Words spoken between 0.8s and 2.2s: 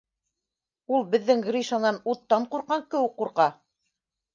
Ул беҙҙең Гришанан